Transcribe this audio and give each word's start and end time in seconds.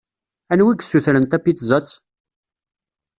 Anwa 0.51 0.71
i 0.73 0.75
yessutren 0.79 1.25
tapizzat? 1.31 1.89